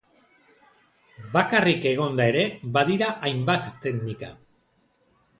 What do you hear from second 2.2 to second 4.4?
ere, badira hainbat teknika.